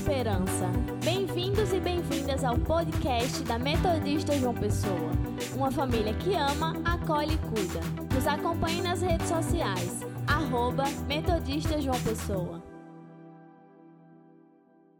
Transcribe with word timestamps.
esperança. 0.00 0.66
Bem-vindos 1.04 1.74
e 1.74 1.78
bem-vindas 1.78 2.42
ao 2.42 2.58
podcast 2.58 3.42
da 3.42 3.58
Metodista 3.58 4.32
João 4.32 4.54
Pessoa. 4.54 5.10
Uma 5.54 5.70
família 5.70 6.14
que 6.14 6.34
ama, 6.34 6.74
acolhe 6.86 7.34
e 7.34 7.36
cuida. 7.36 7.80
Nos 8.14 8.26
acompanhe 8.26 8.80
nas 8.80 9.02
redes 9.02 9.28
sociais. 9.28 10.00
Arroba 10.26 10.84
Metodista 11.06 11.78
João 11.82 12.00
Pessoa. 12.02 12.62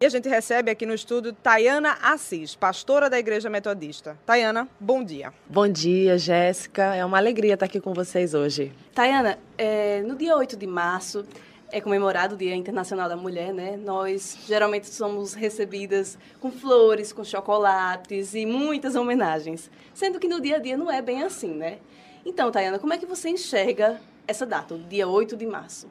E 0.03 0.05
a 0.05 0.09
gente 0.11 0.29
recebe 0.29 0.71
aqui 0.71 0.85
no 0.85 0.93
estúdio 0.93 1.32
Tayana 1.32 1.96
Assis, 2.03 2.55
pastora 2.55 3.09
da 3.09 3.19
Igreja 3.19 3.48
Metodista. 3.48 4.19
Tayana, 4.27 4.69
bom 4.79 5.03
dia. 5.03 5.32
Bom 5.48 5.67
dia, 5.67 6.19
Jéssica. 6.19 6.95
É 6.95 7.03
uma 7.03 7.17
alegria 7.17 7.55
estar 7.55 7.64
aqui 7.64 7.80
com 7.80 7.95
vocês 7.95 8.35
hoje. 8.35 8.71
Tayana, 8.95 9.39
é, 9.57 10.03
no 10.03 10.14
dia 10.14 10.37
8 10.37 10.59
de 10.59 10.67
março 10.67 11.25
é 11.73 11.80
comemorado 11.80 12.35
o 12.35 12.39
Dia 12.39 12.54
Internacional 12.54 13.08
da 13.08 13.17
Mulher, 13.17 13.53
né? 13.53 13.76
Nós 13.76 14.39
geralmente 14.46 14.89
somos 14.89 15.35
recebidas 15.35 16.18
com 16.40 16.50
flores, 16.50 17.12
com 17.12 17.25
chocolates 17.25 18.35
e 18.35 18.45
muitas 18.45 18.95
homenagens. 18.95 19.71
Sendo 19.95 20.18
que 20.18 20.29
no 20.29 20.40
dia 20.40 20.57
a 20.57 20.59
dia 20.59 20.76
não 20.76 20.90
é 20.90 21.00
bem 21.00 21.22
assim, 21.22 21.54
né? 21.54 21.79
Então, 22.25 22.50
Tayana, 22.50 22.79
como 22.79 22.93
é 22.93 22.98
que 22.98 23.07
você 23.07 23.31
enxerga 23.31 24.00
essa 24.26 24.45
data, 24.45 24.75
o 24.75 24.79
dia 24.79 25.09
8 25.09 25.36
de 25.36 25.46
março? 25.46 25.89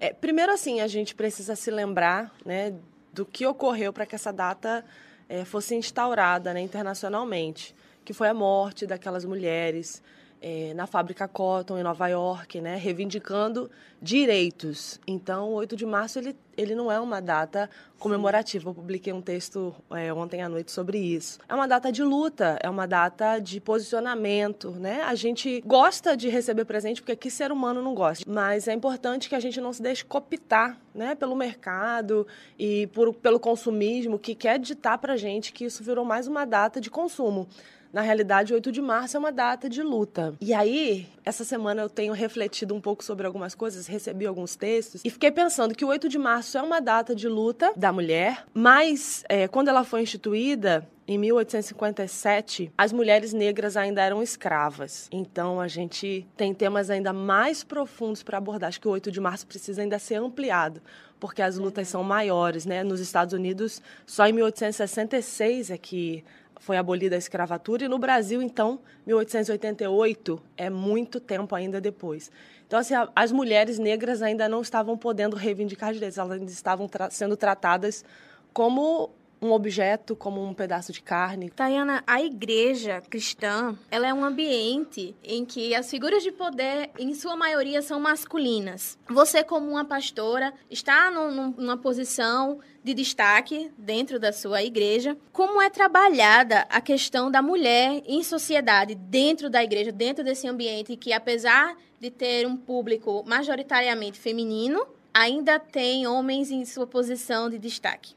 É, 0.00 0.12
primeiro, 0.12 0.52
assim, 0.52 0.80
a 0.80 0.88
gente 0.88 1.14
precisa 1.14 1.54
se 1.54 1.70
lembrar, 1.70 2.34
né, 2.44 2.74
do 3.12 3.24
que 3.24 3.46
ocorreu 3.46 3.92
para 3.92 4.04
que 4.04 4.14
essa 4.14 4.32
data 4.32 4.84
é, 5.28 5.44
fosse 5.44 5.74
instaurada 5.74 6.52
né, 6.52 6.60
internacionalmente, 6.60 7.74
que 8.04 8.12
foi 8.12 8.28
a 8.28 8.34
morte 8.34 8.86
daquelas 8.86 9.24
mulheres 9.24 10.02
é, 10.42 10.74
na 10.74 10.88
fábrica 10.88 11.28
Cotton 11.28 11.78
em 11.78 11.84
Nova 11.84 12.08
York, 12.08 12.60
né, 12.60 12.76
reivindicando 12.76 13.70
direitos. 14.00 15.00
Então, 15.06 15.50
o 15.50 15.54
8 15.54 15.76
de 15.76 15.86
março 15.86 16.18
ele, 16.18 16.36
ele 16.56 16.74
não 16.74 16.90
é 16.90 16.98
uma 17.00 17.20
data 17.20 17.68
comemorativa. 17.98 18.70
Eu 18.70 18.74
publiquei 18.74 19.12
um 19.12 19.20
texto 19.20 19.74
é, 19.90 20.12
ontem 20.12 20.42
à 20.42 20.48
noite 20.48 20.72
sobre 20.72 20.98
isso. 20.98 21.38
É 21.48 21.54
uma 21.54 21.68
data 21.68 21.92
de 21.92 22.02
luta, 22.02 22.58
é 22.62 22.68
uma 22.68 22.86
data 22.86 23.38
de 23.38 23.60
posicionamento. 23.60 24.70
Né? 24.72 25.02
A 25.02 25.14
gente 25.14 25.62
gosta 25.64 26.16
de 26.16 26.28
receber 26.28 26.64
presente 26.64 27.00
porque 27.00 27.12
aqui 27.12 27.30
ser 27.30 27.52
humano 27.52 27.82
não 27.82 27.94
gosta, 27.94 28.24
mas 28.28 28.68
é 28.68 28.72
importante 28.72 29.28
que 29.28 29.34
a 29.34 29.40
gente 29.40 29.60
não 29.60 29.72
se 29.72 29.82
deixe 29.82 30.04
cooptar 30.04 30.78
né, 30.94 31.14
pelo 31.14 31.36
mercado 31.36 32.26
e 32.58 32.86
por, 32.88 33.14
pelo 33.14 33.38
consumismo 33.38 34.18
que 34.18 34.34
quer 34.34 34.58
ditar 34.58 34.98
para 34.98 35.16
gente 35.16 35.52
que 35.52 35.64
isso 35.64 35.82
virou 35.82 36.04
mais 36.04 36.26
uma 36.26 36.44
data 36.44 36.80
de 36.80 36.90
consumo. 36.90 37.48
Na 37.92 38.00
realidade, 38.00 38.54
8 38.54 38.72
de 38.72 38.80
março 38.80 39.18
é 39.18 39.20
uma 39.20 39.30
data 39.30 39.68
de 39.68 39.82
luta. 39.82 40.34
E 40.40 40.54
aí, 40.54 41.06
essa 41.26 41.44
semana 41.44 41.82
eu 41.82 41.90
tenho 41.90 42.14
refletido 42.14 42.74
um 42.74 42.80
pouco 42.80 43.04
sobre 43.04 43.26
algumas 43.26 43.54
coisas, 43.54 43.86
recebi 43.86 44.24
alguns 44.24 44.56
textos 44.56 45.02
e 45.04 45.10
fiquei 45.10 45.30
pensando 45.30 45.74
que 45.74 45.84
o 45.84 45.88
8 45.88 46.08
de 46.08 46.18
março 46.18 46.41
é 46.58 46.62
uma 46.62 46.80
data 46.80 47.14
de 47.14 47.28
luta 47.28 47.72
da 47.76 47.92
mulher, 47.92 48.44
mas 48.52 49.24
é, 49.28 49.46
quando 49.48 49.68
ela 49.68 49.84
foi 49.84 50.02
instituída, 50.02 50.88
em 51.06 51.18
1857, 51.18 52.72
as 52.78 52.92
mulheres 52.92 53.32
negras 53.32 53.76
ainda 53.76 54.02
eram 54.02 54.22
escravas. 54.22 55.08
Então 55.10 55.60
a 55.60 55.68
gente 55.68 56.26
tem 56.36 56.54
temas 56.54 56.90
ainda 56.90 57.12
mais 57.12 57.64
profundos 57.64 58.22
para 58.22 58.38
abordar. 58.38 58.68
Acho 58.68 58.80
que 58.80 58.88
o 58.88 58.90
8 58.92 59.10
de 59.10 59.20
março 59.20 59.46
precisa 59.46 59.82
ainda 59.82 59.98
ser 59.98 60.16
ampliado, 60.16 60.80
porque 61.18 61.42
as 61.42 61.58
lutas 61.58 61.88
são 61.88 62.02
maiores, 62.02 62.64
né? 62.64 62.82
Nos 62.84 63.00
Estados 63.00 63.34
Unidos, 63.34 63.82
só 64.06 64.26
em 64.26 64.32
1866 64.32 65.70
é 65.70 65.78
que 65.78 66.24
foi 66.62 66.76
abolida 66.76 67.16
a 67.16 67.18
escravatura 67.18 67.84
e 67.84 67.88
no 67.88 67.98
Brasil, 67.98 68.40
então, 68.40 68.78
1888 69.04 70.40
é 70.56 70.70
muito 70.70 71.18
tempo 71.18 71.56
ainda 71.56 71.80
depois. 71.80 72.30
Então, 72.72 72.80
assim, 72.80 72.94
as 73.14 73.30
mulheres 73.30 73.78
negras 73.78 74.22
ainda 74.22 74.48
não 74.48 74.62
estavam 74.62 74.96
podendo 74.96 75.36
reivindicar 75.36 75.92
direitos, 75.92 76.16
elas 76.16 76.40
ainda 76.40 76.50
estavam 76.50 76.88
tra 76.88 77.10
sendo 77.10 77.36
tratadas 77.36 78.02
como 78.50 79.10
um 79.42 79.50
objeto 79.50 80.14
como 80.14 80.40
um 80.40 80.54
pedaço 80.54 80.92
de 80.92 81.02
carne. 81.02 81.50
Tayana, 81.50 82.04
a 82.06 82.22
igreja 82.22 83.02
cristã, 83.10 83.76
ela 83.90 84.06
é 84.06 84.14
um 84.14 84.24
ambiente 84.24 85.16
em 85.24 85.44
que 85.44 85.74
as 85.74 85.90
figuras 85.90 86.22
de 86.22 86.30
poder, 86.30 86.90
em 86.96 87.12
sua 87.12 87.34
maioria, 87.34 87.82
são 87.82 87.98
masculinas. 87.98 88.96
Você, 89.08 89.42
como 89.42 89.68
uma 89.68 89.84
pastora, 89.84 90.54
está 90.70 91.10
num, 91.10 91.50
numa 91.50 91.76
posição 91.76 92.60
de 92.84 92.94
destaque 92.94 93.70
dentro 93.76 94.20
da 94.20 94.32
sua 94.32 94.62
igreja. 94.62 95.16
Como 95.32 95.60
é 95.60 95.68
trabalhada 95.68 96.66
a 96.70 96.80
questão 96.80 97.30
da 97.30 97.42
mulher 97.42 98.02
em 98.06 98.22
sociedade, 98.22 98.94
dentro 98.94 99.50
da 99.50 99.62
igreja, 99.62 99.90
dentro 99.90 100.24
desse 100.24 100.46
ambiente 100.46 100.96
que, 100.96 101.12
apesar 101.12 101.76
de 102.00 102.10
ter 102.10 102.46
um 102.46 102.56
público 102.56 103.24
majoritariamente 103.26 104.18
feminino, 104.18 104.86
ainda 105.12 105.58
tem 105.58 106.06
homens 106.06 106.50
em 106.50 106.64
sua 106.64 106.86
posição 106.86 107.50
de 107.50 107.58
destaque? 107.58 108.14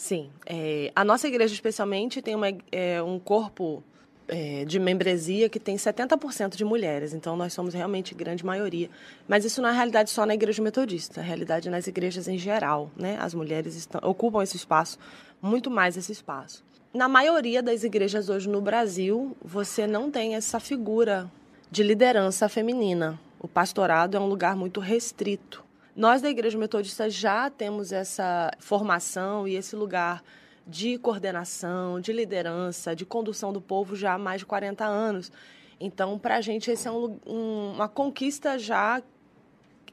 Sim. 0.00 0.30
É, 0.46 0.90
a 0.96 1.04
nossa 1.04 1.28
igreja, 1.28 1.52
especialmente, 1.52 2.22
tem 2.22 2.34
uma, 2.34 2.46
é, 2.72 3.02
um 3.02 3.18
corpo 3.18 3.84
é, 4.26 4.64
de 4.64 4.78
membresia 4.78 5.46
que 5.46 5.60
tem 5.60 5.76
70% 5.76 6.56
de 6.56 6.64
mulheres, 6.64 7.12
então 7.12 7.36
nós 7.36 7.52
somos 7.52 7.74
realmente 7.74 8.14
grande 8.14 8.42
maioria. 8.42 8.88
Mas 9.28 9.44
isso 9.44 9.60
não 9.60 9.68
é 9.68 9.72
realidade 9.74 10.08
só 10.08 10.24
na 10.24 10.32
igreja 10.32 10.62
metodista, 10.62 11.20
é 11.20 11.22
realidade 11.22 11.68
nas 11.68 11.86
igrejas 11.86 12.28
em 12.28 12.38
geral. 12.38 12.90
Né? 12.96 13.18
As 13.20 13.34
mulheres 13.34 13.76
estão, 13.76 14.00
ocupam 14.02 14.42
esse 14.42 14.56
espaço, 14.56 14.98
muito 15.40 15.70
mais 15.70 15.98
esse 15.98 16.12
espaço. 16.12 16.64
Na 16.94 17.06
maioria 17.06 17.62
das 17.62 17.84
igrejas 17.84 18.30
hoje 18.30 18.48
no 18.48 18.62
Brasil, 18.62 19.36
você 19.44 19.86
não 19.86 20.10
tem 20.10 20.34
essa 20.34 20.58
figura 20.58 21.30
de 21.70 21.82
liderança 21.82 22.48
feminina. 22.48 23.20
O 23.38 23.46
pastorado 23.46 24.16
é 24.16 24.20
um 24.20 24.28
lugar 24.28 24.56
muito 24.56 24.80
restrito. 24.80 25.62
Nós 25.94 26.22
da 26.22 26.30
Igreja 26.30 26.56
Metodista 26.56 27.10
já 27.10 27.50
temos 27.50 27.92
essa 27.92 28.50
formação 28.58 29.46
e 29.46 29.56
esse 29.56 29.74
lugar 29.74 30.22
de 30.66 30.98
coordenação, 30.98 32.00
de 32.00 32.12
liderança, 32.12 32.94
de 32.94 33.04
condução 33.04 33.52
do 33.52 33.60
povo 33.60 33.96
já 33.96 34.14
há 34.14 34.18
mais 34.18 34.40
de 34.40 34.46
40 34.46 34.84
anos. 34.84 35.32
Então, 35.80 36.18
para 36.18 36.36
a 36.36 36.40
gente, 36.40 36.70
esse 36.70 36.86
é 36.86 36.90
um, 36.90 37.18
um, 37.26 37.72
uma 37.74 37.88
conquista 37.88 38.58
já 38.58 39.02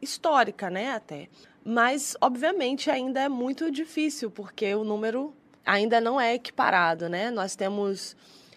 histórica, 0.01 0.69
né, 0.69 0.91
até. 0.91 1.29
Mas, 1.65 2.15
obviamente, 2.21 2.91
ainda 2.91 3.21
é 3.21 3.29
muito 3.29 3.71
difícil, 3.71 4.29
porque 4.29 4.73
o 4.75 4.83
número 4.83 5.33
ainda 5.65 5.99
não 5.99 6.21
é 6.21 6.35
equiparado, 6.35 7.09
né? 7.09 7.29
Nós 7.29 7.55
temos 7.55 8.15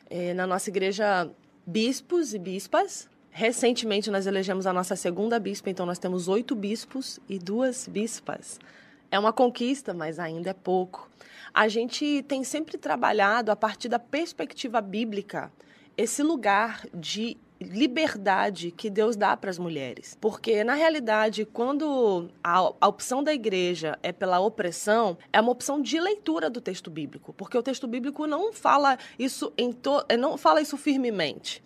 eh, 0.08 0.32
na 0.34 0.46
nossa 0.46 0.70
igreja 0.70 1.28
bispos 1.66 2.34
e 2.34 2.38
bispas, 2.38 3.09
Recentemente, 3.30 4.10
nós 4.10 4.26
elegemos 4.26 4.66
a 4.66 4.72
nossa 4.72 4.96
segunda 4.96 5.38
bispa, 5.38 5.70
então 5.70 5.86
nós 5.86 5.98
temos 5.98 6.28
oito 6.28 6.54
bispos 6.54 7.20
e 7.28 7.38
duas 7.38 7.86
bispas. 7.86 8.58
É 9.10 9.18
uma 9.18 9.32
conquista, 9.32 9.94
mas 9.94 10.18
ainda 10.18 10.50
é 10.50 10.54
pouco. 10.54 11.08
A 11.54 11.68
gente 11.68 12.24
tem 12.28 12.44
sempre 12.44 12.76
trabalhado 12.76 13.50
a 13.50 13.56
partir 13.56 13.88
da 13.88 13.98
perspectiva 13.98 14.80
bíblica 14.80 15.50
esse 15.96 16.22
lugar 16.22 16.86
de 16.94 17.36
liberdade 17.60 18.70
que 18.70 18.88
Deus 18.88 19.16
dá 19.16 19.36
para 19.36 19.50
as 19.50 19.58
mulheres. 19.58 20.16
Porque, 20.20 20.64
na 20.64 20.74
realidade, 20.74 21.44
quando 21.44 22.30
a, 22.42 22.72
a, 22.80 22.88
opção 22.88 23.22
da 23.22 23.34
igreja 23.34 23.98
é 24.02 24.12
pela 24.12 24.40
opressão, 24.40 25.18
é 25.32 25.40
uma 25.40 25.52
opção 25.52 25.80
de 25.80 26.00
leitura 26.00 26.48
do 26.48 26.60
texto 26.60 26.90
bíblico. 26.90 27.34
Porque 27.34 27.58
o 27.58 27.62
texto 27.62 27.86
bíblico 27.86 28.26
não 28.26 28.52
fala 28.52 28.96
isso, 29.18 29.52
em 29.58 29.72
to, 29.72 30.02
não 30.18 30.38
fala 30.38 30.62
isso 30.62 30.76
firmemente 30.76 31.62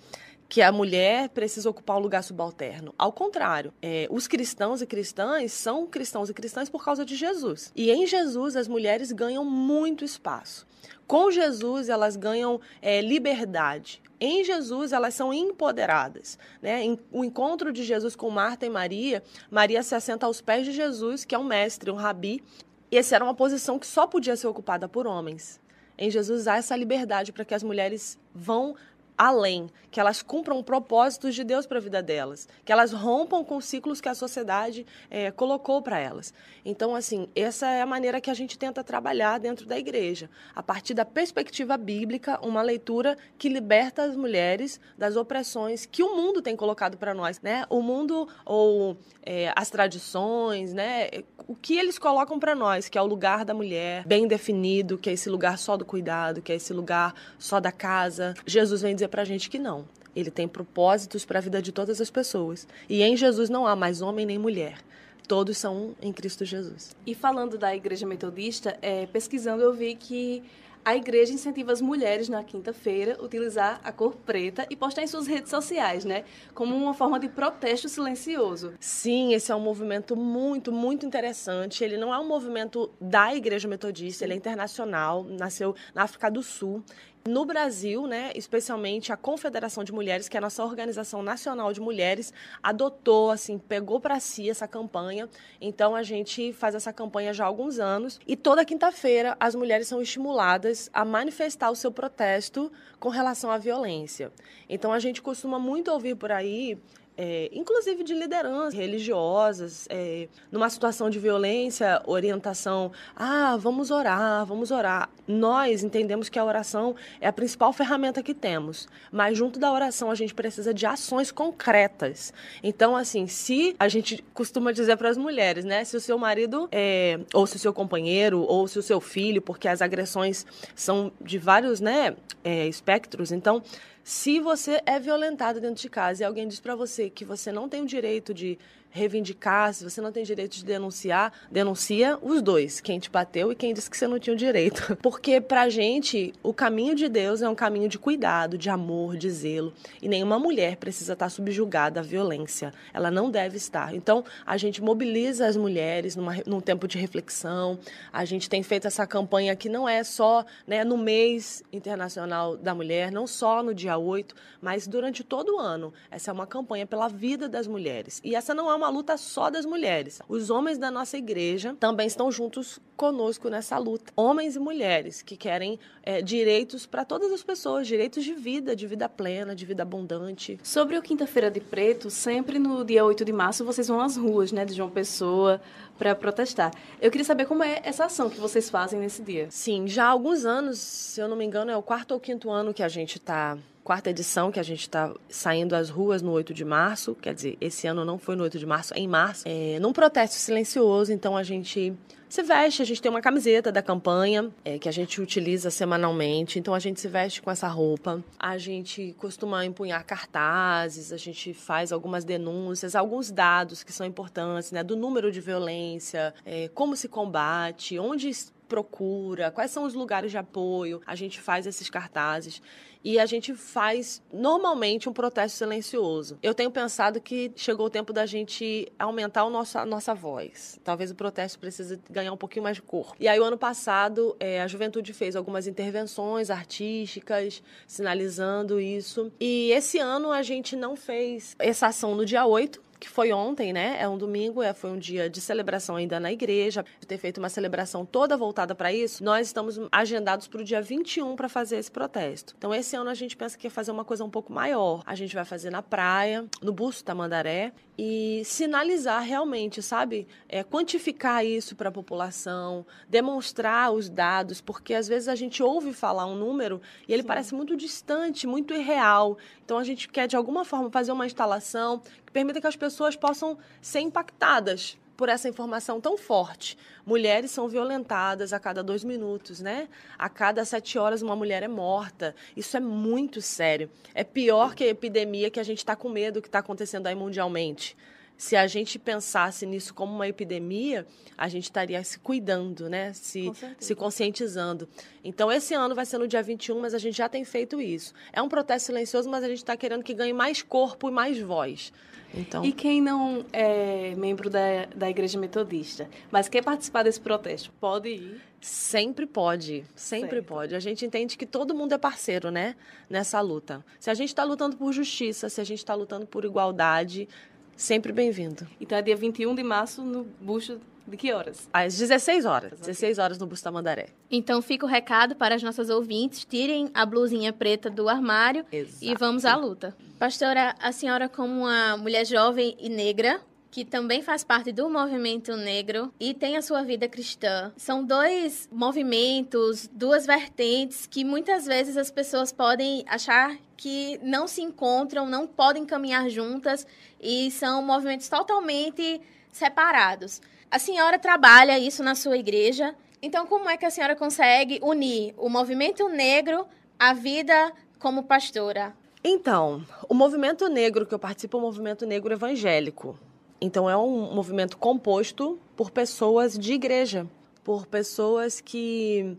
que 0.48 0.62
a 0.62 0.70
mulher 0.70 1.28
precisa 1.30 1.68
ocupar 1.68 1.96
um 1.96 2.00
lugar 2.00 2.22
subalterno. 2.22 2.94
Ao 2.98 3.12
contrário, 3.12 3.72
é, 3.80 4.06
os 4.10 4.26
cristãos 4.26 4.82
e 4.82 4.86
cristãs 4.86 5.52
são 5.52 5.86
cristãos 5.86 6.30
e 6.30 6.34
cristãs 6.34 6.68
por 6.68 6.84
causa 6.84 7.04
de 7.04 7.16
Jesus. 7.16 7.72
E 7.74 7.90
em 7.90 8.06
Jesus 8.06 8.56
as 8.56 8.68
mulheres 8.68 9.10
ganham 9.10 9.44
muito 9.44 10.04
espaço. 10.04 10.66
Com 11.06 11.30
Jesus 11.30 11.88
elas 11.88 12.16
ganham 12.16 12.60
é, 12.80 13.00
liberdade. 13.00 14.02
Em 14.20 14.44
Jesus 14.44 14.92
elas 14.92 15.14
são 15.14 15.32
empoderadas. 15.34 16.38
Né? 16.62 16.96
O 17.10 17.24
encontro 17.24 17.72
de 17.72 17.82
Jesus 17.82 18.14
com 18.14 18.30
Marta 18.30 18.64
e 18.64 18.70
Maria, 18.70 19.22
Maria 19.50 19.82
se 19.82 19.94
assenta 19.94 20.26
aos 20.26 20.40
pés 20.40 20.64
de 20.64 20.72
Jesus, 20.72 21.24
que 21.24 21.34
é 21.34 21.38
um 21.38 21.44
mestre, 21.44 21.90
um 21.90 21.96
rabi. 21.96 22.42
E 22.90 22.96
essa 22.96 23.16
era 23.16 23.24
uma 23.24 23.34
posição 23.34 23.78
que 23.78 23.86
só 23.86 24.06
podia 24.06 24.36
ser 24.36 24.46
ocupada 24.46 24.88
por 24.88 25.06
homens. 25.06 25.60
Em 25.96 26.10
Jesus 26.10 26.48
há 26.48 26.56
essa 26.56 26.76
liberdade 26.76 27.32
para 27.32 27.44
que 27.44 27.54
as 27.54 27.62
mulheres 27.62 28.18
vão 28.34 28.74
além, 29.16 29.70
que 29.90 30.00
elas 30.00 30.22
cumpram 30.22 30.62
propósitos 30.62 31.34
de 31.34 31.44
Deus 31.44 31.66
para 31.66 31.78
a 31.78 31.80
vida 31.80 32.02
delas, 32.02 32.48
que 32.64 32.72
elas 32.72 32.92
rompam 32.92 33.44
com 33.44 33.60
ciclos 33.60 34.00
que 34.00 34.08
a 34.08 34.14
sociedade 34.14 34.84
é, 35.08 35.30
colocou 35.30 35.80
para 35.80 35.98
elas. 35.98 36.34
Então, 36.64 36.94
assim, 36.94 37.28
essa 37.34 37.68
é 37.68 37.80
a 37.80 37.86
maneira 37.86 38.20
que 38.20 38.30
a 38.30 38.34
gente 38.34 38.58
tenta 38.58 38.82
trabalhar 38.82 39.38
dentro 39.38 39.66
da 39.66 39.78
igreja, 39.78 40.28
a 40.54 40.62
partir 40.62 40.94
da 40.94 41.04
perspectiva 41.04 41.76
bíblica, 41.76 42.40
uma 42.42 42.62
leitura 42.62 43.16
que 43.38 43.48
liberta 43.48 44.02
as 44.02 44.16
mulheres 44.16 44.80
das 44.98 45.16
opressões 45.16 45.86
que 45.86 46.02
o 46.02 46.16
mundo 46.16 46.42
tem 46.42 46.56
colocado 46.56 46.96
para 46.96 47.14
nós, 47.14 47.40
né? 47.40 47.64
O 47.70 47.80
mundo 47.80 48.28
ou 48.44 48.96
é, 49.22 49.52
as 49.54 49.70
tradições, 49.70 50.72
né? 50.72 51.08
O 51.46 51.54
que 51.54 51.78
eles 51.78 51.98
colocam 51.98 52.38
para 52.38 52.54
nós, 52.54 52.88
que 52.88 52.98
é 52.98 53.02
o 53.02 53.06
lugar 53.06 53.44
da 53.44 53.54
mulher 53.54 54.04
bem 54.06 54.26
definido, 54.26 54.98
que 54.98 55.10
é 55.10 55.12
esse 55.12 55.28
lugar 55.28 55.58
só 55.58 55.76
do 55.76 55.84
cuidado, 55.84 56.42
que 56.42 56.50
é 56.50 56.56
esse 56.56 56.72
lugar 56.72 57.14
só 57.38 57.60
da 57.60 57.70
casa. 57.70 58.34
Jesus 58.46 58.82
vem 58.82 58.94
dizer 58.94 59.03
dizer 59.04 59.08
para 59.08 59.22
a 59.22 59.24
gente 59.24 59.50
que 59.50 59.58
não. 59.58 59.86
Ele 60.14 60.30
tem 60.30 60.48
propósitos 60.48 61.24
para 61.24 61.38
a 61.38 61.42
vida 61.42 61.60
de 61.60 61.72
todas 61.72 62.00
as 62.00 62.10
pessoas. 62.10 62.66
E 62.88 63.02
em 63.02 63.16
Jesus 63.16 63.50
não 63.50 63.66
há 63.66 63.76
mais 63.76 64.00
homem 64.00 64.26
nem 64.26 64.38
mulher. 64.38 64.78
todos 65.26 65.56
são 65.56 65.74
um 65.74 65.94
em 66.02 66.12
Cristo 66.12 66.44
Jesus. 66.44 66.94
E 67.06 67.14
falando 67.14 67.56
da 67.56 67.74
Igreja 67.74 68.06
Metodista, 68.06 68.76
é, 68.82 69.06
pesquisando 69.06 69.62
eu 69.62 69.72
vi 69.72 69.94
que 69.94 70.42
a 70.84 70.94
igreja 70.94 71.32
incentiva 71.32 71.72
as 71.72 71.80
mulheres 71.80 72.28
na 72.28 72.44
quinta-feira 72.44 73.16
a 73.18 73.24
utilizar 73.24 73.80
a 73.82 73.90
cor 73.90 74.14
preta 74.14 74.66
e 74.68 74.76
postar 74.76 75.02
em 75.02 75.06
suas 75.06 75.26
redes 75.26 75.48
sociais, 75.48 76.04
né? 76.04 76.24
Como 76.52 76.76
uma 76.76 76.92
forma 76.92 77.18
de 77.18 77.26
protesto 77.26 77.88
silencioso. 77.88 78.74
Sim, 78.78 79.32
esse 79.32 79.50
é 79.50 79.54
um 79.54 79.60
movimento 79.60 80.14
muito, 80.14 80.70
muito 80.70 81.06
interessante. 81.06 81.82
Ele 81.82 81.96
não 81.96 82.12
é 82.12 82.18
um 82.18 82.28
movimento 82.28 82.90
da 83.00 83.34
Igreja 83.34 83.66
Metodista, 83.66 84.24
ele 84.24 84.34
é 84.34 84.36
internacional, 84.36 85.24
nasceu 85.24 85.74
na 85.94 86.02
África 86.02 86.30
do 86.30 86.42
Sul. 86.42 86.84
No 87.26 87.46
Brasil, 87.46 88.06
né, 88.06 88.32
especialmente 88.34 89.10
a 89.10 89.16
Confederação 89.16 89.82
de 89.82 89.90
Mulheres, 89.90 90.28
que 90.28 90.36
é 90.36 90.38
a 90.38 90.42
nossa 90.42 90.62
organização 90.62 91.22
nacional 91.22 91.72
de 91.72 91.80
mulheres, 91.80 92.34
adotou, 92.62 93.30
assim, 93.30 93.58
pegou 93.58 93.98
para 93.98 94.20
si 94.20 94.50
essa 94.50 94.68
campanha. 94.68 95.26
Então 95.58 95.96
a 95.96 96.02
gente 96.02 96.52
faz 96.52 96.74
essa 96.74 96.92
campanha 96.92 97.32
já 97.32 97.44
há 97.44 97.46
alguns 97.46 97.78
anos 97.78 98.20
e 98.26 98.36
toda 98.36 98.62
quinta-feira 98.62 99.34
as 99.40 99.54
mulheres 99.54 99.88
são 99.88 100.02
estimuladas 100.02 100.90
a 100.92 101.02
manifestar 101.02 101.70
o 101.70 101.74
seu 101.74 101.90
protesto 101.90 102.70
com 103.00 103.08
relação 103.08 103.50
à 103.50 103.56
violência. 103.56 104.30
Então 104.68 104.92
a 104.92 104.98
gente 104.98 105.22
costuma 105.22 105.58
muito 105.58 105.90
ouvir 105.90 106.16
por 106.16 106.30
aí 106.30 106.78
é, 107.16 107.48
inclusive 107.52 108.02
de 108.02 108.14
lideranças 108.14 108.74
religiosas, 108.74 109.86
é, 109.88 110.28
numa 110.50 110.68
situação 110.68 111.08
de 111.08 111.18
violência, 111.18 112.02
orientação, 112.06 112.90
ah, 113.14 113.56
vamos 113.56 113.90
orar, 113.90 114.44
vamos 114.44 114.70
orar. 114.70 115.08
Nós 115.26 115.82
entendemos 115.82 116.28
que 116.28 116.38
a 116.38 116.44
oração 116.44 116.94
é 117.20 117.28
a 117.28 117.32
principal 117.32 117.72
ferramenta 117.72 118.22
que 118.22 118.34
temos, 118.34 118.88
mas 119.12 119.38
junto 119.38 119.58
da 119.58 119.72
oração 119.72 120.10
a 120.10 120.14
gente 120.14 120.34
precisa 120.34 120.74
de 120.74 120.86
ações 120.86 121.30
concretas. 121.30 122.32
Então, 122.62 122.96
assim, 122.96 123.26
se 123.26 123.74
a 123.78 123.88
gente 123.88 124.22
costuma 124.34 124.72
dizer 124.72 124.96
para 124.96 125.08
as 125.08 125.16
mulheres, 125.16 125.64
né, 125.64 125.84
se 125.84 125.96
o 125.96 126.00
seu 126.00 126.18
marido, 126.18 126.68
é, 126.72 127.20
ou 127.32 127.46
se 127.46 127.56
o 127.56 127.58
seu 127.58 127.72
companheiro, 127.72 128.40
ou 128.40 128.66
se 128.66 128.78
o 128.78 128.82
seu 128.82 129.00
filho, 129.00 129.40
porque 129.40 129.68
as 129.68 129.80
agressões 129.80 130.44
são 130.74 131.12
de 131.20 131.38
vários, 131.38 131.80
né, 131.80 132.16
é, 132.42 132.66
espectros, 132.66 133.32
então 133.32 133.62
se 134.04 134.38
você 134.38 134.82
é 134.84 135.00
violentado 135.00 135.62
dentro 135.62 135.80
de 135.80 135.88
casa 135.88 136.22
e 136.22 136.26
alguém 136.26 136.46
diz 136.46 136.60
para 136.60 136.76
você 136.76 137.08
que 137.08 137.24
você 137.24 137.50
não 137.50 137.70
tem 137.70 137.82
o 137.82 137.86
direito 137.86 138.34
de 138.34 138.58
reivindicar, 138.94 139.74
se 139.74 139.82
você 139.82 140.00
não 140.00 140.12
tem 140.12 140.22
direito 140.22 140.52
de 140.54 140.64
denunciar, 140.64 141.32
denuncia 141.50 142.16
os 142.22 142.40
dois, 142.40 142.80
quem 142.80 143.00
te 143.00 143.10
bateu 143.10 143.50
e 143.50 143.56
quem 143.56 143.74
disse 143.74 143.90
que 143.90 143.96
você 143.96 144.06
não 144.06 144.20
tinha 144.20 144.32
o 144.32 144.36
direito. 144.36 144.96
Porque 145.02 145.40
pra 145.40 145.68
gente, 145.68 146.32
o 146.44 146.54
caminho 146.54 146.94
de 146.94 147.08
Deus 147.08 147.42
é 147.42 147.48
um 147.48 147.56
caminho 147.56 147.88
de 147.88 147.98
cuidado, 147.98 148.56
de 148.56 148.70
amor, 148.70 149.16
de 149.16 149.28
zelo, 149.28 149.74
e 150.00 150.08
nenhuma 150.08 150.38
mulher 150.38 150.76
precisa 150.76 151.14
estar 151.14 151.28
subjugada 151.28 151.98
à 151.98 152.02
violência. 152.04 152.72
Ela 152.92 153.10
não 153.10 153.32
deve 153.32 153.56
estar. 153.56 153.92
Então, 153.92 154.24
a 154.46 154.56
gente 154.56 154.80
mobiliza 154.80 155.44
as 155.48 155.56
mulheres 155.56 156.14
numa, 156.14 156.36
num 156.46 156.60
tempo 156.60 156.86
de 156.86 156.96
reflexão. 156.96 157.76
A 158.12 158.24
gente 158.24 158.48
tem 158.48 158.62
feito 158.62 158.86
essa 158.86 159.04
campanha 159.08 159.56
que 159.56 159.68
não 159.68 159.88
é 159.88 160.04
só 160.04 160.44
né, 160.68 160.84
no 160.84 160.96
mês 160.96 161.64
internacional 161.72 162.56
da 162.56 162.72
mulher, 162.72 163.10
não 163.10 163.26
só 163.26 163.60
no 163.60 163.74
dia 163.74 163.98
8, 163.98 164.36
mas 164.62 164.86
durante 164.86 165.24
todo 165.24 165.56
o 165.56 165.58
ano. 165.58 165.92
Essa 166.12 166.30
é 166.30 166.32
uma 166.32 166.46
campanha 166.46 166.86
pela 166.86 167.08
vida 167.08 167.48
das 167.48 167.66
mulheres. 167.66 168.20
E 168.22 168.36
essa 168.36 168.54
não 168.54 168.70
é 168.70 168.74
uma 168.74 168.83
uma 168.84 168.90
luta 168.90 169.16
só 169.16 169.48
das 169.48 169.64
mulheres. 169.64 170.20
Os 170.28 170.50
homens 170.50 170.76
da 170.76 170.90
nossa 170.90 171.16
igreja 171.16 171.74
também 171.80 172.06
estão 172.06 172.30
juntos 172.30 172.78
conosco 172.96 173.48
nessa 173.48 173.78
luta. 173.78 174.12
Homens 174.14 174.56
e 174.56 174.58
mulheres 174.58 175.22
que 175.22 175.36
querem 175.36 175.78
é, 176.02 176.20
direitos 176.20 176.84
para 176.84 177.02
todas 177.02 177.32
as 177.32 177.42
pessoas, 177.42 177.86
direitos 177.86 178.22
de 178.22 178.34
vida, 178.34 178.76
de 178.76 178.86
vida 178.86 179.08
plena, 179.08 179.56
de 179.56 179.64
vida 179.64 179.82
abundante. 179.82 180.60
Sobre 180.62 180.98
o 180.98 181.02
Quinta-feira 181.02 181.50
de 181.50 181.60
Preto, 181.60 182.10
sempre 182.10 182.58
no 182.58 182.84
dia 182.84 183.04
8 183.04 183.24
de 183.24 183.32
março 183.32 183.64
vocês 183.64 183.88
vão 183.88 184.00
às 184.00 184.16
ruas 184.16 184.52
né, 184.52 184.66
de 184.66 184.74
João 184.74 184.90
Pessoa 184.90 185.60
para 185.98 186.14
protestar. 186.14 186.70
Eu 187.00 187.10
queria 187.10 187.24
saber 187.24 187.46
como 187.46 187.62
é 187.62 187.80
essa 187.84 188.04
ação 188.04 188.28
que 188.28 188.38
vocês 188.38 188.68
fazem 188.68 189.00
nesse 189.00 189.22
dia. 189.22 189.48
Sim, 189.50 189.88
já 189.88 190.04
há 190.04 190.08
alguns 190.08 190.44
anos, 190.44 190.78
se 190.78 191.20
eu 191.20 191.26
não 191.26 191.36
me 191.36 191.44
engano, 191.44 191.70
é 191.70 191.76
o 191.76 191.82
quarto 191.82 192.12
ou 192.12 192.20
quinto 192.20 192.50
ano 192.50 192.74
que 192.74 192.82
a 192.82 192.88
gente 192.88 193.16
está 193.16 193.56
quarta 193.84 194.08
edição, 194.08 194.50
que 194.50 194.58
a 194.58 194.62
gente 194.62 194.80
está 194.80 195.14
saindo 195.28 195.76
às 195.76 195.90
ruas 195.90 196.22
no 196.22 196.32
8 196.32 196.54
de 196.54 196.64
março. 196.64 197.14
Quer 197.14 197.34
dizer, 197.34 197.58
esse 197.60 197.86
ano 197.86 198.04
não 198.04 198.18
foi 198.18 198.34
no 198.34 198.42
8 198.42 198.58
de 198.58 198.66
março, 198.66 198.94
é 198.94 198.98
em 198.98 199.06
março. 199.06 199.44
É, 199.46 199.78
num 199.78 199.92
protesto 199.92 200.36
silencioso, 200.36 201.12
então 201.12 201.36
a 201.36 201.42
gente 201.42 201.94
se 202.34 202.42
veste, 202.42 202.82
a 202.82 202.84
gente 202.84 203.00
tem 203.00 203.08
uma 203.08 203.20
camiseta 203.20 203.70
da 203.70 203.80
campanha 203.80 204.50
é, 204.64 204.76
que 204.76 204.88
a 204.88 204.92
gente 204.92 205.20
utiliza 205.20 205.70
semanalmente, 205.70 206.58
então 206.58 206.74
a 206.74 206.80
gente 206.80 207.00
se 207.00 207.06
veste 207.06 207.40
com 207.40 207.48
essa 207.48 207.68
roupa. 207.68 208.24
A 208.36 208.58
gente 208.58 209.14
costuma 209.18 209.64
empunhar 209.64 210.04
cartazes, 210.04 211.12
a 211.12 211.16
gente 211.16 211.54
faz 211.54 211.92
algumas 211.92 212.24
denúncias, 212.24 212.96
alguns 212.96 213.30
dados 213.30 213.84
que 213.84 213.92
são 213.92 214.04
importantes, 214.04 214.72
né, 214.72 214.82
do 214.82 214.96
número 214.96 215.30
de 215.30 215.40
violência, 215.40 216.34
é, 216.44 216.68
como 216.74 216.96
se 216.96 217.08
combate, 217.08 218.00
onde 218.00 218.28
procura, 218.68 219.50
quais 219.50 219.70
são 219.70 219.84
os 219.84 219.94
lugares 219.94 220.30
de 220.30 220.38
apoio. 220.38 221.00
A 221.06 221.14
gente 221.14 221.40
faz 221.40 221.66
esses 221.66 221.88
cartazes 221.90 222.60
e 223.04 223.18
a 223.18 223.26
gente 223.26 223.54
faz 223.54 224.22
normalmente 224.32 225.08
um 225.08 225.12
protesto 225.12 225.58
silencioso. 225.58 226.38
Eu 226.42 226.54
tenho 226.54 226.70
pensado 226.70 227.20
que 227.20 227.52
chegou 227.54 227.86
o 227.86 227.90
tempo 227.90 228.14
da 228.14 228.24
gente 228.24 228.90
aumentar 228.98 229.44
o 229.44 229.50
nosso, 229.50 229.78
a 229.78 229.84
nossa 229.84 230.14
voz. 230.14 230.80
Talvez 230.82 231.10
o 231.10 231.14
protesto 231.14 231.58
precise 231.58 232.00
ganhar 232.10 232.32
um 232.32 232.36
pouquinho 232.36 232.62
mais 232.62 232.76
de 232.76 232.82
corpo. 232.82 233.14
E 233.20 233.28
aí, 233.28 233.38
o 233.38 233.44
ano 233.44 233.58
passado, 233.58 234.34
é, 234.40 234.62
a 234.62 234.66
juventude 234.66 235.12
fez 235.12 235.36
algumas 235.36 235.66
intervenções 235.66 236.48
artísticas, 236.48 237.62
sinalizando 237.86 238.80
isso. 238.80 239.30
E 239.38 239.70
esse 239.72 239.98
ano 239.98 240.32
a 240.32 240.42
gente 240.42 240.74
não 240.74 240.96
fez 240.96 241.54
essa 241.58 241.88
ação 241.88 242.14
no 242.14 242.24
dia 242.24 242.46
8, 242.46 242.80
que 243.04 243.10
foi 243.10 243.34
ontem, 243.34 243.70
né? 243.70 243.98
É 244.00 244.08
um 244.08 244.16
domingo, 244.16 244.62
é, 244.62 244.72
foi 244.72 244.90
um 244.90 244.98
dia 244.98 245.28
de 245.28 245.38
celebração 245.38 245.96
ainda 245.96 246.18
na 246.18 246.32
igreja. 246.32 246.82
Ter 247.06 247.18
feito 247.18 247.36
uma 247.36 247.50
celebração 247.50 248.06
toda 248.06 248.34
voltada 248.34 248.74
para 248.74 248.90
isso, 248.90 249.22
nós 249.22 249.46
estamos 249.46 249.78
agendados 249.92 250.48
para 250.48 250.62
o 250.62 250.64
dia 250.64 250.80
21 250.80 251.36
para 251.36 251.46
fazer 251.46 251.76
esse 251.76 251.90
protesto. 251.90 252.54
Então, 252.56 252.74
esse 252.74 252.96
ano 252.96 253.10
a 253.10 253.14
gente 253.14 253.36
pensa 253.36 253.58
que 253.58 253.66
ia 253.66 253.70
fazer 253.70 253.90
uma 253.90 254.06
coisa 254.06 254.24
um 254.24 254.30
pouco 254.30 254.50
maior. 254.50 255.02
A 255.04 255.14
gente 255.14 255.34
vai 255.34 255.44
fazer 255.44 255.68
na 255.68 255.82
praia, 255.82 256.46
no 256.62 256.72
Busto 256.72 257.04
Tamandaré, 257.04 257.74
e 257.98 258.42
sinalizar 258.44 259.22
realmente, 259.22 259.82
sabe? 259.82 260.26
É, 260.48 260.64
quantificar 260.64 261.44
isso 261.44 261.76
para 261.76 261.90
a 261.90 261.92
população, 261.92 262.86
demonstrar 263.08 263.92
os 263.92 264.08
dados, 264.08 264.60
porque 264.60 264.94
às 264.94 265.06
vezes 265.06 265.28
a 265.28 265.34
gente 265.34 265.62
ouve 265.62 265.92
falar 265.92 266.26
um 266.26 266.34
número 266.34 266.80
e 267.06 267.12
ele 267.12 267.22
Sim. 267.22 267.28
parece 267.28 267.54
muito 267.54 267.76
distante, 267.76 268.46
muito 268.46 268.74
irreal. 268.74 269.36
Então 269.64 269.78
a 269.78 269.84
gente 269.84 270.08
quer 270.08 270.26
de 270.26 270.36
alguma 270.36 270.64
forma 270.64 270.90
fazer 270.90 271.12
uma 271.12 271.26
instalação 271.26 272.02
permita 272.34 272.60
que 272.60 272.66
as 272.66 272.74
pessoas 272.74 273.14
possam 273.14 273.56
ser 273.80 274.00
impactadas 274.00 274.98
por 275.16 275.28
essa 275.28 275.48
informação 275.48 276.00
tão 276.00 276.18
forte. 276.18 276.76
Mulheres 277.06 277.52
são 277.52 277.68
violentadas 277.68 278.52
a 278.52 278.58
cada 278.58 278.82
dois 278.82 279.04
minutos, 279.04 279.60
né? 279.60 279.88
A 280.18 280.28
cada 280.28 280.64
sete 280.64 280.98
horas 280.98 281.22
uma 281.22 281.36
mulher 281.36 281.62
é 281.62 281.68
morta. 281.68 282.34
Isso 282.56 282.76
é 282.76 282.80
muito 282.80 283.40
sério. 283.40 283.88
É 284.12 284.24
pior 284.24 284.74
que 284.74 284.82
a 284.82 284.88
epidemia 284.88 285.48
que 285.48 285.60
a 285.60 285.62
gente 285.62 285.78
está 285.78 285.94
com 285.94 286.08
medo 286.08 286.42
que 286.42 286.48
está 286.48 286.58
acontecendo 286.58 287.06
aí 287.06 287.14
mundialmente. 287.14 287.96
Se 288.36 288.56
a 288.56 288.66
gente 288.66 288.98
pensasse 288.98 289.64
nisso 289.64 289.94
como 289.94 290.12
uma 290.12 290.28
epidemia, 290.28 291.06
a 291.38 291.48
gente 291.48 291.64
estaria 291.64 292.02
se 292.02 292.18
cuidando, 292.18 292.88
né? 292.88 293.12
Se, 293.12 293.50
se 293.78 293.94
conscientizando. 293.94 294.88
Então, 295.22 295.50
esse 295.50 295.72
ano 295.74 295.94
vai 295.94 296.04
ser 296.04 296.18
no 296.18 296.26
dia 296.26 296.42
21, 296.42 296.80
mas 296.80 296.94
a 296.94 296.98
gente 296.98 297.16
já 297.16 297.28
tem 297.28 297.44
feito 297.44 297.80
isso. 297.80 298.12
É 298.32 298.42
um 298.42 298.48
protesto 298.48 298.86
silencioso, 298.86 299.30
mas 299.30 299.44
a 299.44 299.48
gente 299.48 299.58
está 299.58 299.76
querendo 299.76 300.02
que 300.02 300.12
ganhe 300.12 300.32
mais 300.32 300.62
corpo 300.62 301.08
e 301.08 301.12
mais 301.12 301.40
voz. 301.40 301.92
Então... 302.36 302.64
E 302.64 302.72
quem 302.72 303.00
não 303.00 303.44
é 303.52 304.14
membro 304.16 304.50
da, 304.50 304.86
da 304.94 305.08
Igreja 305.08 305.38
Metodista, 305.38 306.08
mas 306.30 306.48
quer 306.48 306.62
participar 306.64 307.04
desse 307.04 307.20
protesto, 307.20 307.70
pode 307.80 308.08
ir? 308.08 308.40
Sempre 308.60 309.26
pode, 309.26 309.84
sempre 309.94 310.30
certo. 310.30 310.46
pode. 310.46 310.74
A 310.74 310.80
gente 310.80 311.04
entende 311.04 311.36
que 311.36 311.44
todo 311.44 311.74
mundo 311.74 311.92
é 311.92 311.98
parceiro, 311.98 312.50
né? 312.50 312.74
Nessa 313.10 313.40
luta. 313.40 313.84
Se 314.00 314.10
a 314.10 314.14
gente 314.14 314.30
está 314.30 314.42
lutando 314.42 314.76
por 314.76 314.90
justiça, 314.92 315.48
se 315.50 315.60
a 315.60 315.64
gente 315.64 315.78
está 315.78 315.94
lutando 315.94 316.26
por 316.26 316.44
igualdade, 316.44 317.28
sempre 317.76 318.12
bem-vindo. 318.12 318.66
Então 318.80 318.96
é 318.96 319.02
dia 319.02 319.16
21 319.16 319.54
de 319.54 319.62
março 319.62 320.02
no 320.02 320.24
busto 320.40 320.80
de 321.06 321.16
que 321.16 321.32
horas? 321.32 321.68
Às 321.72 321.98
16 321.98 322.44
horas. 322.44 322.80
16 322.80 323.18
horas 323.18 323.38
no 323.38 323.46
Bustamandaré. 323.46 324.06
Então 324.30 324.62
fica 324.62 324.86
o 324.86 324.88
recado 324.88 325.36
para 325.36 325.54
as 325.54 325.62
nossas 325.62 325.90
ouvintes: 325.90 326.44
tirem 326.44 326.90
a 326.94 327.04
blusinha 327.04 327.52
preta 327.52 327.90
do 327.90 328.08
armário 328.08 328.64
Exato. 328.72 329.04
e 329.04 329.14
vamos 329.14 329.44
à 329.44 329.54
luta. 329.54 329.94
Pastora, 330.18 330.74
a 330.80 330.92
senhora, 330.92 331.28
como 331.28 331.64
uma 331.64 331.96
mulher 331.96 332.24
jovem 332.24 332.74
e 332.80 332.88
negra, 332.88 333.40
que 333.74 333.84
também 333.84 334.22
faz 334.22 334.44
parte 334.44 334.70
do 334.70 334.88
movimento 334.88 335.56
negro 335.56 336.14
e 336.20 336.32
tem 336.32 336.56
a 336.56 336.62
sua 336.62 336.84
vida 336.84 337.08
cristã. 337.08 337.72
São 337.76 338.04
dois 338.04 338.68
movimentos, 338.70 339.90
duas 339.92 340.24
vertentes 340.24 341.08
que 341.08 341.24
muitas 341.24 341.66
vezes 341.66 341.96
as 341.96 342.08
pessoas 342.08 342.52
podem 342.52 343.04
achar 343.08 343.58
que 343.76 344.20
não 344.22 344.46
se 344.46 344.62
encontram, 344.62 345.26
não 345.26 345.44
podem 345.44 345.84
caminhar 345.84 346.30
juntas 346.30 346.86
e 347.20 347.50
são 347.50 347.82
movimentos 347.82 348.28
totalmente 348.28 349.20
separados. 349.50 350.40
A 350.70 350.78
senhora 350.78 351.18
trabalha 351.18 351.76
isso 351.76 352.00
na 352.04 352.14
sua 352.14 352.36
igreja. 352.36 352.94
Então, 353.20 353.44
como 353.44 353.68
é 353.68 353.76
que 353.76 353.84
a 353.84 353.90
senhora 353.90 354.14
consegue 354.14 354.78
unir 354.84 355.34
o 355.36 355.48
movimento 355.48 356.08
negro 356.08 356.64
à 356.96 357.12
vida 357.12 357.72
como 357.98 358.22
pastora? 358.22 358.94
Então, 359.24 359.84
o 360.08 360.14
movimento 360.14 360.68
negro 360.68 361.04
que 361.04 361.14
eu 361.14 361.18
participo 361.18 361.56
é 361.56 361.60
o 361.60 361.64
movimento 361.64 362.06
negro 362.06 362.32
evangélico. 362.32 363.18
Então 363.60 363.88
é 363.88 363.96
um 363.96 364.34
movimento 364.34 364.76
composto 364.76 365.58
por 365.76 365.90
pessoas 365.90 366.58
de 366.58 366.72
igreja, 366.72 367.26
por 367.62 367.86
pessoas 367.86 368.60
que 368.60 369.36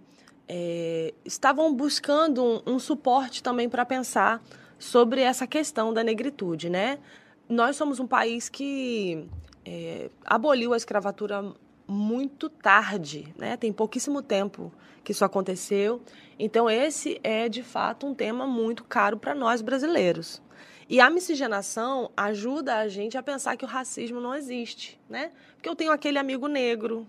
é, 0.47 1.13
estavam 1.23 1.73
buscando 1.73 2.43
um, 2.43 2.73
um 2.73 2.79
suporte 2.79 3.41
também 3.41 3.69
para 3.69 3.85
pensar 3.85 4.41
sobre 4.77 5.21
essa 5.21 5.47
questão 5.47 5.93
da 5.93 6.03
negritude, 6.03 6.69
né? 6.69 6.99
Nós 7.47 7.75
somos 7.75 7.99
um 7.99 8.07
país 8.07 8.49
que 8.49 9.27
é, 9.63 10.09
aboliu 10.25 10.73
a 10.73 10.77
escravatura 10.77 11.53
muito 11.87 12.49
tarde, 12.49 13.33
né? 13.37 13.57
Tem 13.57 13.71
pouquíssimo 13.71 14.21
tempo 14.21 14.71
que 15.03 15.11
isso 15.11 15.23
aconteceu. 15.23 16.01
Então 16.37 16.69
esse 16.69 17.19
é 17.23 17.47
de 17.47 17.63
fato 17.63 18.07
um 18.07 18.13
tema 18.13 18.47
muito 18.47 18.83
caro 18.83 19.17
para 19.17 19.35
nós 19.35 19.61
brasileiros. 19.61 20.41
E 20.87 20.99
a 20.99 21.09
miscigenação 21.09 22.11
ajuda 22.15 22.77
a 22.77 22.87
gente 22.87 23.17
a 23.17 23.23
pensar 23.23 23.57
que 23.57 23.65
o 23.65 23.67
racismo 23.67 24.19
não 24.19 24.35
existe, 24.35 24.99
né? 25.09 25.31
Porque 25.55 25.67
eu 25.67 25.75
tenho 25.75 25.91
aquele 25.91 26.19
amigo 26.19 26.47
negro, 26.47 27.07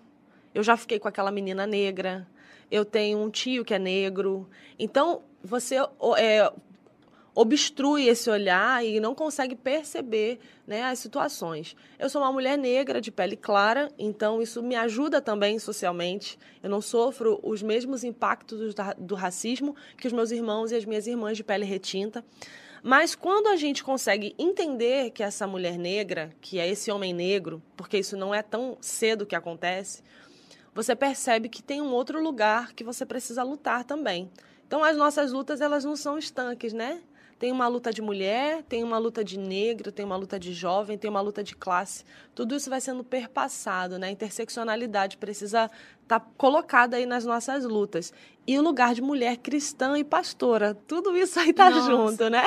eu 0.54 0.62
já 0.62 0.76
fiquei 0.76 0.98
com 0.98 1.08
aquela 1.08 1.30
menina 1.30 1.66
negra, 1.66 2.26
eu 2.70 2.84
tenho 2.84 3.18
um 3.18 3.30
tio 3.30 3.64
que 3.64 3.74
é 3.74 3.78
negro. 3.78 4.48
Então, 4.78 5.22
você 5.44 5.76
é, 6.16 6.50
obstrui 7.34 8.08
esse 8.08 8.30
olhar 8.30 8.82
e 8.82 8.98
não 8.98 9.14
consegue 9.14 9.54
perceber 9.54 10.38
né, 10.66 10.84
as 10.84 10.98
situações. 10.98 11.76
Eu 11.98 12.08
sou 12.08 12.22
uma 12.22 12.32
mulher 12.32 12.56
negra 12.56 12.98
de 12.98 13.12
pele 13.12 13.36
clara, 13.36 13.90
então 13.98 14.40
isso 14.40 14.62
me 14.62 14.74
ajuda 14.74 15.20
também 15.20 15.58
socialmente. 15.58 16.38
Eu 16.62 16.70
não 16.70 16.80
sofro 16.80 17.38
os 17.42 17.62
mesmos 17.62 18.02
impactos 18.02 18.74
do, 18.74 18.82
do 18.96 19.14
racismo 19.14 19.76
que 19.98 20.06
os 20.06 20.14
meus 20.14 20.30
irmãos 20.30 20.72
e 20.72 20.76
as 20.76 20.86
minhas 20.86 21.06
irmãs 21.06 21.36
de 21.36 21.44
pele 21.44 21.66
retinta. 21.66 22.24
Mas 22.88 23.16
quando 23.16 23.48
a 23.48 23.56
gente 23.56 23.82
consegue 23.82 24.32
entender 24.38 25.10
que 25.10 25.20
essa 25.20 25.44
mulher 25.44 25.76
negra, 25.76 26.30
que 26.40 26.60
é 26.60 26.68
esse 26.68 26.88
homem 26.88 27.12
negro, 27.12 27.60
porque 27.76 27.98
isso 27.98 28.16
não 28.16 28.32
é 28.32 28.42
tão 28.42 28.78
cedo 28.80 29.26
que 29.26 29.34
acontece, 29.34 30.04
você 30.72 30.94
percebe 30.94 31.48
que 31.48 31.64
tem 31.64 31.82
um 31.82 31.90
outro 31.92 32.22
lugar 32.22 32.74
que 32.74 32.84
você 32.84 33.04
precisa 33.04 33.42
lutar 33.42 33.82
também. 33.82 34.30
Então 34.68 34.84
as 34.84 34.96
nossas 34.96 35.32
lutas 35.32 35.60
elas 35.60 35.84
não 35.84 35.96
são 35.96 36.16
estanques, 36.16 36.72
né? 36.72 37.02
Tem 37.40 37.50
uma 37.50 37.66
luta 37.66 37.92
de 37.92 38.00
mulher, 38.00 38.62
tem 38.62 38.84
uma 38.84 38.98
luta 38.98 39.24
de 39.24 39.36
negro, 39.36 39.90
tem 39.90 40.06
uma 40.06 40.16
luta 40.16 40.38
de 40.38 40.54
jovem, 40.54 40.96
tem 40.96 41.10
uma 41.10 41.20
luta 41.20 41.42
de 41.42 41.56
classe. 41.56 42.04
Tudo 42.36 42.54
isso 42.54 42.70
vai 42.70 42.80
sendo 42.80 43.02
perpassado, 43.02 43.98
né? 43.98 44.06
A 44.06 44.10
interseccionalidade 44.12 45.16
precisa 45.16 45.68
estar 46.06 46.20
tá 46.20 46.26
colocada 46.36 46.96
aí 46.96 47.04
nas 47.04 47.24
nossas 47.24 47.64
lutas. 47.64 48.12
E 48.46 48.56
o 48.56 48.62
lugar 48.62 48.94
de 48.94 49.02
mulher 49.02 49.36
cristã 49.38 49.98
e 49.98 50.04
pastora, 50.04 50.72
tudo 50.86 51.16
isso 51.16 51.38
aí 51.40 51.52
tá 51.52 51.68
Nossa. 51.68 51.90
junto, 51.90 52.30
né? 52.30 52.44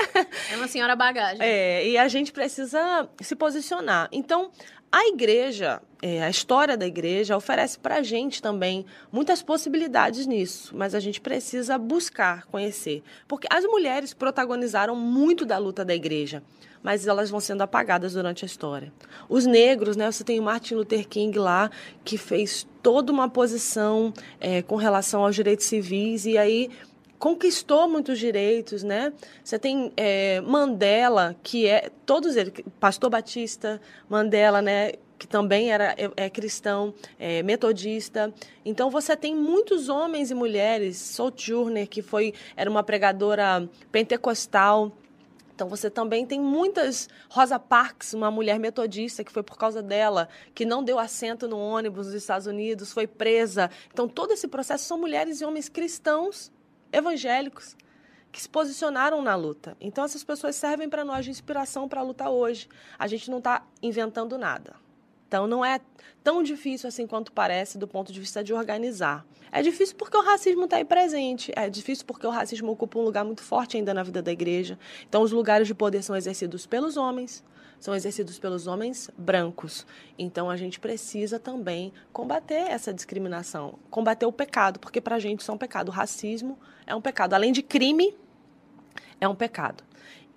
É 0.50 0.56
uma 0.56 0.68
senhora 0.68 0.96
bagagem. 0.96 1.40
É, 1.42 1.86
e 1.86 1.98
a 1.98 2.08
gente 2.08 2.32
precisa 2.32 3.08
se 3.20 3.36
posicionar. 3.36 4.08
Então, 4.10 4.50
a 4.90 5.06
igreja, 5.08 5.82
é, 6.02 6.24
a 6.24 6.30
história 6.30 6.78
da 6.78 6.88
igreja, 6.88 7.36
oferece 7.36 7.78
para 7.78 7.98
a 7.98 8.02
gente 8.02 8.42
também 8.42 8.86
muitas 9.12 9.44
possibilidades 9.44 10.26
nisso, 10.26 10.74
mas 10.76 10.96
a 10.96 11.02
gente 11.02 11.20
precisa 11.20 11.78
buscar 11.78 12.46
conhecer. 12.46 13.04
Porque 13.28 13.48
as 13.52 13.66
mulheres 13.66 14.14
protagonizaram 14.14 14.96
muito 14.96 15.46
da 15.46 15.58
luta 15.58 15.84
da 15.84 15.94
igreja, 15.94 16.42
mas 16.84 17.08
elas 17.08 17.30
vão 17.30 17.40
sendo 17.40 17.62
apagadas 17.62 18.14
durante 18.14 18.46
a 18.46 18.48
história. 18.48 18.92
Os 19.28 19.46
negros, 19.46 19.96
né, 19.96 20.12
você 20.12 20.24
tem 20.24 20.40
o 20.40 20.44
Martin 20.44 20.76
Luther 20.76 21.08
King 21.08 21.38
lá, 21.38 21.70
que 22.04 22.18
fez 22.18 22.68
toda 22.82 23.12
uma 23.12 23.30
posição 23.30 24.14
é, 24.40 24.62
com 24.62 24.76
relação 24.76 25.24
aos 25.24 25.36
direitos 25.36 25.66
civis, 25.66 26.26
e 26.26 26.38
aí 26.38 26.70
conquistou 27.20 27.88
muitos 27.88 28.18
direitos, 28.18 28.82
né? 28.82 29.12
Você 29.44 29.60
tem 29.60 29.92
é, 29.98 30.40
Mandela, 30.42 31.36
que 31.44 31.68
é 31.68 31.92
todos 32.06 32.38
eles, 32.38 32.54
Pastor 32.80 33.10
Batista, 33.10 33.80
Mandela, 34.08 34.62
né? 34.62 34.94
Que 35.18 35.28
também 35.28 35.70
era 35.70 35.94
é, 35.98 36.10
é 36.16 36.30
cristão, 36.30 36.94
é, 37.20 37.44
metodista. 37.44 38.34
Então 38.64 38.90
você 38.90 39.18
tem 39.18 39.36
muitos 39.36 39.90
homens 39.90 40.32
e 40.32 40.34
mulheres. 40.34 40.98
Sojourner, 40.98 41.90
que 41.90 42.02
foi 42.02 42.34
era 42.56 42.70
uma 42.70 42.84
pregadora 42.84 43.70
pentecostal. 43.92 44.94
Então 45.60 45.68
você 45.68 45.90
também 45.90 46.26
tem 46.26 46.40
muitas 46.40 47.10
Rosa 47.30 47.60
Parks, 47.60 48.14
uma 48.14 48.32
mulher 48.32 48.58
metodista 48.58 49.26
que 49.26 49.32
foi 49.32 49.44
por 49.44 49.58
causa 49.58 49.84
dela 49.84 50.30
que 50.56 50.64
não 50.64 50.82
deu 50.82 50.98
assento 50.98 51.50
no 51.50 51.60
ônibus 51.60 52.08
nos 52.08 52.16
Estados 52.16 52.48
Unidos, 52.48 52.94
foi 52.94 53.06
presa. 53.06 53.70
Então 53.92 54.08
todo 54.08 54.32
esse 54.32 54.48
processo 54.48 54.86
são 54.86 54.98
mulheres 54.98 55.42
e 55.42 55.46
homens 55.46 55.68
cristãos 55.68 56.50
evangélicos 56.94 57.76
que 58.32 58.42
se 58.42 58.48
posicionaram 58.48 59.22
na 59.22 59.36
luta. 59.36 59.76
Então, 59.82 60.06
essas 60.06 60.24
pessoas 60.24 60.56
servem 60.56 60.88
para 60.88 61.04
nós 61.04 61.26
de 61.26 61.32
inspiração 61.32 61.90
para 61.90 62.00
a 62.00 62.04
luta 62.04 62.30
hoje. 62.30 62.70
A 62.98 63.08
gente 63.08 63.30
não 63.30 63.40
está 63.40 63.66
inventando 63.82 64.38
nada. 64.38 64.76
Então, 65.30 65.46
não 65.46 65.64
é 65.64 65.80
tão 66.24 66.42
difícil 66.42 66.90
assim 66.90 67.06
quanto 67.06 67.32
parece 67.32 67.78
do 67.78 67.88
ponto 67.88 68.12
de 68.12 68.20
vista 68.20 68.44
de 68.44 68.52
organizar. 68.52 69.24
É 69.52 69.62
difícil 69.62 69.96
porque 69.96 70.18
o 70.18 70.24
racismo 70.24 70.64
está 70.64 70.78
aí 70.78 70.86
presente. 70.86 71.52
É 71.56 71.70
difícil 71.70 72.04
porque 72.04 72.26
o 72.26 72.32
racismo 72.32 72.72
ocupa 72.72 72.98
um 72.98 73.04
lugar 73.04 73.24
muito 73.24 73.44
forte 73.44 73.78
ainda 73.78 73.94
na 73.94 74.02
vida 74.02 74.24
da 74.24 74.32
igreja. 74.32 74.78
Então, 75.08 75.22
os 75.22 75.32
lugares 75.32 75.68
de 75.68 75.76
poder 75.76 76.02
são 76.02 76.16
exercidos 76.16 76.66
pelos 76.66 76.98
homens, 76.98 77.44
são 77.80 77.94
exercidos 77.94 78.40
pelos 78.40 78.66
homens 78.66 79.12
brancos. 79.16 79.86
Então 80.18 80.50
a 80.50 80.58
gente 80.58 80.80
precisa 80.80 81.40
também 81.40 81.94
combater 82.12 82.72
essa 82.72 82.94
discriminação, 82.94 83.78
combater 83.90 84.26
o 84.26 84.32
pecado, 84.32 84.80
porque 84.80 85.00
para 85.00 85.16
a 85.16 85.20
gente 85.20 85.42
isso 85.42 85.52
é 85.52 85.54
um 85.54 85.58
pecado. 85.58 85.90
O 85.90 85.92
racismo 85.92 86.60
é 86.86 86.94
um 86.94 87.02
pecado. 87.02 87.36
Além 87.36 87.52
de 87.52 87.62
crime, 87.62 88.18
é 89.22 89.28
um 89.28 89.36
pecado. 89.36 89.84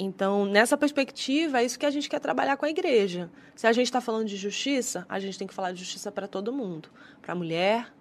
Então, 0.04 0.44
nessa 0.44 0.76
perspectiva, 0.76 1.60
é 1.60 1.64
isso 1.64 1.78
que 1.78 1.86
a 1.86 1.90
gente 1.90 2.10
quer 2.10 2.18
trabalhar 2.18 2.56
com 2.56 2.66
a 2.66 2.68
igreja. 2.68 3.30
Se 3.54 3.68
a 3.68 3.72
gente 3.72 3.86
está 3.86 4.00
falando 4.00 4.26
de 4.26 4.36
justiça, 4.36 5.06
a 5.08 5.20
gente 5.20 5.38
tem 5.38 5.46
que 5.46 5.54
falar 5.54 5.70
de 5.70 5.78
justiça 5.78 6.10
para 6.10 6.26
todo 6.26 6.52
mundo: 6.52 6.88
para 7.20 7.34
a 7.34 7.36
mulher, 7.36 7.94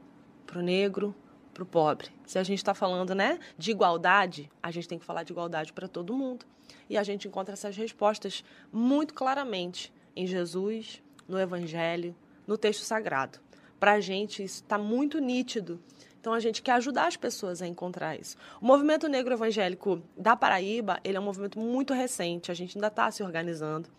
para 0.47 0.57
o 0.57 0.63
negro, 0.63 1.13
para 1.53 1.61
o 1.61 1.65
pobre. 1.65 2.09
Se 2.25 2.39
a 2.39 2.43
gente 2.43 2.57
está 2.57 2.73
falando 2.73 3.13
né, 3.13 3.37
de 3.55 3.69
igualdade, 3.69 4.49
a 4.63 4.71
gente 4.71 4.87
tem 4.87 4.97
que 4.97 5.05
falar 5.05 5.21
de 5.21 5.31
igualdade 5.31 5.71
para 5.73 5.87
todo 5.87 6.11
mundo. 6.11 6.43
E 6.89 6.97
a 6.97 7.03
gente 7.03 7.27
encontra 7.27 7.53
essas 7.53 7.77
respostas 7.77 8.43
muito 8.73 9.13
claramente 9.13 9.93
em 10.15 10.25
Jesus, 10.25 11.03
no 11.27 11.39
Evangelho, 11.39 12.15
no 12.47 12.57
texto 12.57 12.81
sagrado. 12.81 13.37
Para 13.79 13.93
a 13.93 13.99
gente, 13.99 14.43
isso 14.43 14.63
está 14.63 14.79
muito 14.79 15.19
nítido. 15.19 15.79
Então, 16.21 16.33
a 16.33 16.39
gente 16.39 16.61
quer 16.61 16.73
ajudar 16.73 17.07
as 17.07 17.17
pessoas 17.17 17.61
a 17.61 17.67
encontrar 17.67 18.15
isso. 18.15 18.37
O 18.61 18.65
movimento 18.65 19.09
negro 19.09 19.33
evangélico 19.33 20.01
da 20.15 20.35
Paraíba, 20.35 20.99
ele 21.03 21.17
é 21.17 21.19
um 21.19 21.23
movimento 21.23 21.59
muito 21.59 21.93
recente, 21.93 22.51
a 22.51 22.53
gente 22.53 22.77
ainda 22.77 22.87
está 22.87 23.11
se 23.11 23.21
organizando. 23.23 23.89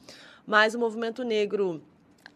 Mas 0.46 0.74
o 0.74 0.78
movimento 0.78 1.22
negro 1.24 1.82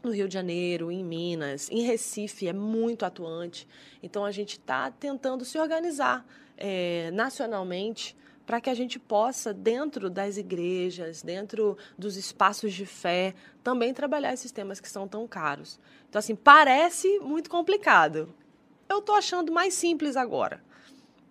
no 0.02 0.12
Rio 0.12 0.28
de 0.28 0.35
Janeiro, 0.35 0.90
em 0.90 1.05
Minas, 1.05 1.69
em 1.71 1.83
Recife 1.83 2.47
é 2.47 2.52
muito 2.52 3.05
atuante. 3.05 3.66
Então 4.02 4.25
a 4.25 4.31
gente 4.31 4.52
está 4.52 4.90
tentando 4.90 5.45
se 5.45 5.59
organizar 5.59 6.25
é, 6.57 7.11
nacionalmente 7.12 8.16
para 8.47 8.61
que 8.61 8.71
a 8.71 8.75
gente 8.75 8.99
possa, 8.99 9.52
dentro 9.52 10.09
das 10.09 10.37
igrejas, 10.37 11.21
dentro 11.21 11.76
dos 11.99 12.16
espaços 12.16 12.73
de 12.73 12.87
fé, 12.87 13.35
também 13.62 13.93
trabalhar 13.93 14.33
esses 14.33 14.52
temas 14.52 14.78
que 14.78 14.88
são 14.88 15.09
tão 15.09 15.26
caros. 15.26 15.81
Então, 16.09 16.21
assim, 16.21 16.37
parece 16.37 17.19
muito 17.19 17.50
complicado. 17.50 18.33
Eu 18.88 18.99
estou 18.99 19.14
achando 19.14 19.52
mais 19.52 19.75
simples 19.75 20.16
agora. 20.16 20.62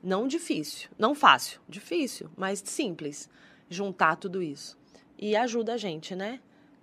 Não 0.04 0.28
difícil, 0.28 0.90
não 1.00 1.16
fácil, 1.16 1.60
difícil, 1.68 2.30
mas 2.38 2.62
simples. 2.64 3.30
Juntar 3.70 4.18
tudo 4.18 4.44
isso. 4.44 4.78
E 5.18 5.36
ajuda 5.36 5.74
a 5.74 5.78
gente, 5.78 6.16
né? 6.16 6.40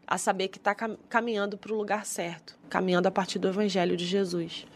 A 0.07 0.19
saber 0.19 0.49
que 0.49 0.59
está 0.59 0.75
caminhando 0.75 1.57
para 1.57 1.73
o 1.73 1.76
lugar 1.76 2.05
certo, 2.05 2.59
caminhando 2.69 3.07
a 3.07 3.11
partir 3.11 3.38
do 3.38 3.49
Evangelho 3.49 3.97
de 3.97 4.05
Jesus. 4.05 4.67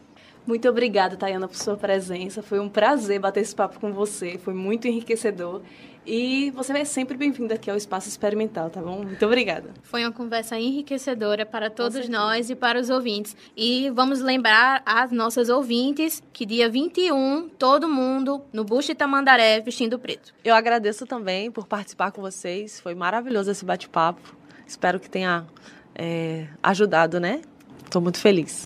Muito 0.47 0.69
obrigada, 0.69 1.17
Tayana, 1.17 1.49
por 1.49 1.57
sua 1.57 1.77
presença. 1.77 2.41
Foi 2.41 2.61
um 2.61 2.69
prazer 2.69 3.19
bater 3.19 3.41
esse 3.41 3.55
papo 3.55 3.81
com 3.81 3.93
você. 3.93 4.39
Foi 4.39 4.55
muito 4.55 4.87
enriquecedor. 4.87 5.61
E 6.07 6.53
você 6.53 6.73
é 6.73 6.85
sempre 6.85 7.17
bem-vinda 7.17 7.55
aqui 7.55 7.69
ao 7.69 7.77
Espaço 7.77 8.09
Experimental, 8.09 8.71
tá 8.71 8.81
bom? 8.81 9.03
Muito 9.03 9.27
obrigada. 9.27 9.71
Foi 9.83 10.05
uma 10.05 10.13
conversa 10.13 10.57
enriquecedora 10.57 11.45
para 11.45 11.69
todos 11.69 12.09
nós 12.09 12.49
e 12.49 12.55
para 12.55 12.79
os 12.79 12.91
ouvintes. 12.91 13.37
E 13.57 13.91
vamos 13.91 14.21
lembrar 14.21 14.83
às 14.87 15.11
nossas 15.11 15.49
ouvintes 15.49 16.23
que 16.33 16.47
dia 16.47 16.71
21, 16.71 17.49
todo 17.59 17.89
mundo 17.89 18.41
no 18.53 18.63
Busto 18.63 18.95
Tamandaré 18.95 19.61
vestindo 19.61 19.99
preto. 19.99 20.33
Eu 20.45 20.55
agradeço 20.55 21.07
também 21.07 21.51
por 21.51 21.67
participar 21.67 22.13
com 22.13 22.23
vocês. 22.23 22.79
Foi 22.79 22.95
maravilhoso 22.95 23.51
esse 23.51 23.65
bate-papo. 23.65 24.37
Espero 24.65 25.01
que 25.01 25.11
tenha 25.11 25.45
é, 25.93 26.47
ajudado, 26.63 27.19
né? 27.19 27.43
Estou 27.85 28.01
muito 28.01 28.21
feliz. 28.21 28.63